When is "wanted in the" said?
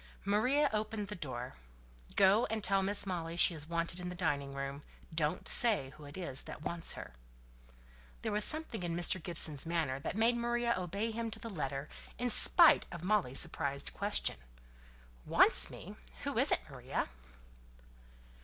3.69-4.15